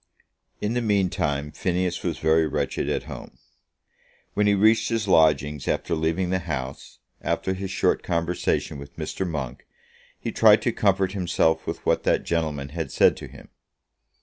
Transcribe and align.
In 0.61 0.73
the 0.73 0.81
meantime 0.81 1.51
Phineas 1.51 2.01
was 2.01 2.17
very 2.17 2.47
wretched 2.47 2.89
at 2.89 3.03
home. 3.03 3.37
When 4.33 4.47
he 4.47 4.55
reached 4.55 4.89
his 4.89 5.07
lodgings 5.07 5.67
after 5.67 5.93
leaving 5.93 6.31
the 6.31 6.39
House, 6.39 6.97
after 7.21 7.53
his 7.53 7.69
short 7.69 8.01
conversation 8.01 8.79
with 8.79 8.97
Mr. 8.97 9.29
Monk, 9.29 9.67
he 10.19 10.31
tried 10.31 10.63
to 10.63 10.71
comfort 10.71 11.11
himself 11.11 11.67
with 11.67 11.85
what 11.85 12.01
that 12.01 12.23
gentleman 12.23 12.69
had 12.69 12.91
said 12.91 13.15
to 13.17 13.27
him. 13.27 13.49